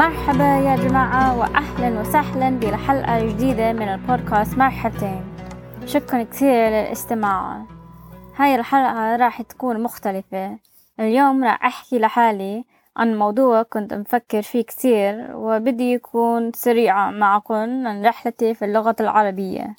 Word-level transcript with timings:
مرحبا 0.00 0.44
يا 0.44 0.76
جماعة 0.76 1.38
وأهلا 1.38 2.00
وسهلا 2.00 2.50
بحلقة 2.50 3.26
جديدة 3.26 3.72
من 3.72 3.88
البودكاست 3.88 4.58
مرحبتين. 4.58 5.24
شكرا 5.86 6.22
كثير 6.22 6.68
للاستماع. 6.68 7.62
هاي 8.36 8.54
الحلقة 8.54 9.16
راح 9.16 9.42
تكون 9.42 9.82
مختلفة. 9.82 10.58
اليوم 11.00 11.44
راح 11.44 11.64
أحكي 11.64 11.98
لحالي 11.98 12.64
عن 12.96 13.18
موضوع 13.18 13.62
كنت 13.62 13.94
مفكر 13.94 14.42
فيه 14.42 14.62
كثير 14.62 15.36
وبدي 15.36 15.92
يكون 15.92 16.52
سريعة 16.52 17.10
معكم 17.10 17.86
عن 17.86 18.06
رحلتي 18.06 18.54
في 18.54 18.64
اللغة 18.64 18.96
العربية. 19.00 19.76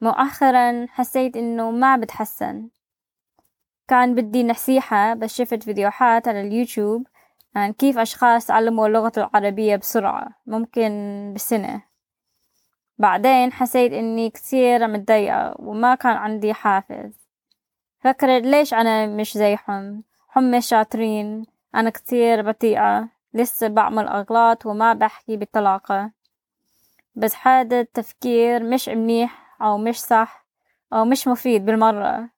مؤخرا 0.00 0.86
حسيت 0.88 1.36
إنه 1.36 1.70
ما 1.70 1.96
بتحسن. 1.96 2.68
كان 3.88 4.14
بدي 4.14 4.44
نصيحة 4.44 5.14
بس 5.14 5.34
شفت 5.34 5.62
فيديوهات 5.62 6.28
على 6.28 6.40
اليوتيوب 6.40 7.06
عن 7.56 7.72
كيف 7.72 7.98
أشخاص 7.98 8.46
تعلموا 8.46 8.86
اللغة 8.86 9.12
العربية 9.16 9.76
بسرعة 9.76 10.28
ممكن 10.46 11.32
بسنة. 11.34 11.82
بعدين 12.98 13.52
حسيت 13.52 13.92
إني 13.92 14.30
كثير 14.30 14.86
متضايقة 14.86 15.54
وما 15.58 15.94
كان 15.94 16.16
عندي 16.16 16.54
حافز. 16.54 17.12
فكرت 18.00 18.42
ليش 18.42 18.74
أنا 18.74 19.06
مش 19.06 19.32
زيهم 19.32 20.04
هم 20.36 20.60
شاطرين 20.60 21.46
أنا 21.74 21.90
كثير 21.90 22.42
بطيئة 22.42 23.08
لسه 23.34 23.68
بعمل 23.68 24.08
أغلاط 24.08 24.66
وما 24.66 24.92
بحكي 24.92 25.36
بطلاقة 25.36 26.10
بس 27.14 27.34
هذا 27.42 27.80
التفكير 27.80 28.62
مش 28.62 28.88
منيح 28.88 29.56
أو 29.62 29.78
مش 29.78 30.00
صح 30.00 30.46
أو 30.92 31.04
مش 31.04 31.28
مفيد 31.28 31.64
بالمرة. 31.66 32.30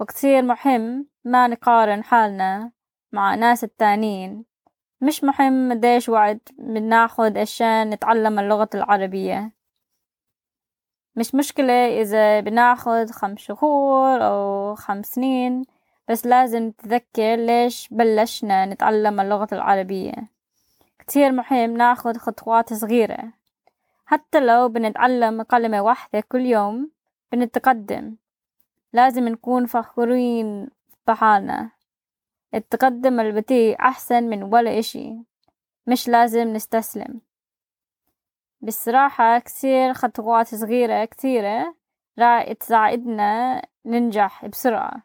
وكتير 0.00 0.42
مهم 0.42 1.06
ما 1.24 1.46
نقارن 1.46 2.04
حالنا 2.04 2.70
مع 3.12 3.34
ناس 3.34 3.64
التانيين. 3.64 4.44
مش 5.06 5.24
مهم 5.24 5.72
قديش 5.72 6.08
وقت 6.08 6.52
بناخد 6.58 7.38
عشان 7.38 7.90
نتعلم 7.90 8.38
اللغة 8.38 8.68
العربية. 8.74 9.52
مش 11.16 11.34
مشكلة 11.34 12.00
إذا 12.00 12.40
بناخد 12.40 13.10
خمس 13.10 13.38
شهور 13.38 14.26
أو 14.26 14.74
خمس 14.74 15.06
سنين 15.06 15.64
بس 16.08 16.26
لازم 16.26 16.62
نتذكر 16.62 17.36
ليش 17.36 17.88
بلشنا 17.90 18.66
نتعلم 18.66 19.20
اللغة 19.20 19.48
العربية. 19.52 20.14
كتير 20.98 21.32
مهم 21.32 21.76
ناخد 21.76 22.16
خطوات 22.16 22.72
صغيرة. 22.72 23.32
حتى 24.06 24.40
لو 24.40 24.68
بنتعلم 24.68 25.42
كلمة 25.42 25.80
واحدة 25.80 26.20
كل 26.20 26.46
يوم 26.46 26.90
بنتقدم. 27.32 28.16
لازم 28.92 29.28
نكون 29.28 29.66
فخورين 29.66 30.68
بحالنا. 31.06 31.75
التقدم 32.54 33.20
البطيء 33.20 33.80
أحسن 33.80 34.24
من 34.24 34.42
ولا 34.42 34.78
إشي. 34.78 35.14
مش 35.86 36.08
لازم 36.08 36.52
نستسلم. 36.52 37.20
بصراحة 38.60 39.38
كتير 39.38 39.92
خطوات 39.92 40.54
صغيرة 40.54 41.04
كتيرة 41.04 41.74
راح 42.18 42.52
تساعدنا 42.52 43.62
ننجح 43.84 44.46
بسرعة. 44.46 45.02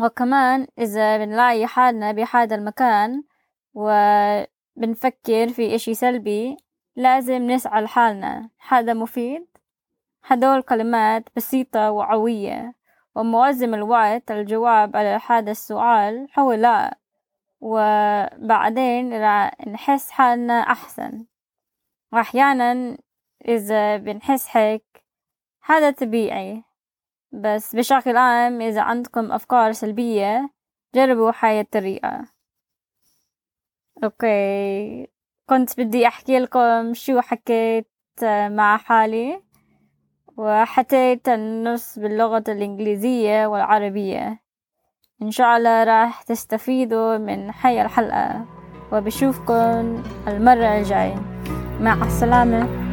وكمان 0.00 0.66
إذا 0.78 1.18
بنلاقي 1.18 1.66
حالنا 1.66 2.12
بهذا 2.12 2.56
المكان 2.56 3.22
وبنفكر 3.74 5.48
في 5.48 5.74
إشي 5.74 5.94
سلبي 5.94 6.56
لازم 6.96 7.50
نسأل 7.50 7.88
حالنا 7.88 8.50
هذا 8.68 8.94
مفيد. 8.94 9.46
هدول 10.24 10.62
كلمات 10.62 11.24
بسيطة 11.36 11.90
وعوية. 11.90 12.77
ومعظم 13.14 13.74
الوقت 13.74 14.30
الجواب 14.30 14.96
على 14.96 15.20
هذا 15.26 15.50
السؤال 15.50 16.28
هو 16.38 16.52
لا. 16.52 16.98
وبعدين 17.60 19.12
راح 19.14 19.66
نحس 19.66 20.10
حالنا 20.10 20.60
أحسن. 20.60 21.26
وأحيانا 22.12 22.98
إذا 23.48 23.96
بنحس 23.96 24.56
هيك 24.56 25.04
هذا 25.64 25.90
طبيعي. 25.90 26.64
بس 27.32 27.76
بشكل 27.76 28.16
عام 28.16 28.60
إذا 28.60 28.82
عندكم 28.82 29.32
أفكار 29.32 29.72
سلبية 29.72 30.50
جربوا 30.94 31.32
هاي 31.40 31.60
الطريقة. 31.60 32.28
أوكي. 34.04 35.06
كنت 35.48 35.80
بدي 35.80 36.06
أحكي 36.06 36.38
لكم 36.38 36.94
شو 36.94 37.20
حكيت 37.20 37.90
مع 38.48 38.76
حالي. 38.76 39.42
وحكيت 40.38 41.28
النص 41.28 41.98
باللغة 41.98 42.44
الإنجليزية 42.48 43.46
والعربية. 43.46 44.40
إن 45.22 45.30
شاء 45.30 45.56
الله 45.56 45.84
راح 45.84 46.22
تستفيدوا 46.22 47.18
من 47.18 47.50
هاي 47.60 47.82
الحلقة 47.82 48.44
وبشوفكم 48.92 50.02
المرة 50.28 50.78
الجاية. 50.78 51.22
مع 51.80 52.06
السلامة. 52.06 52.87